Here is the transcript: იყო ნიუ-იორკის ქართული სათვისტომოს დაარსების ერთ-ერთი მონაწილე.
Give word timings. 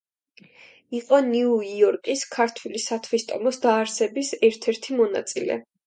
იყო 0.99 1.19
ნიუ-იორკის 1.27 2.25
ქართული 2.37 2.83
სათვისტომოს 2.87 3.65
დაარსების 3.69 4.37
ერთ-ერთი 4.53 5.03
მონაწილე. 5.05 5.65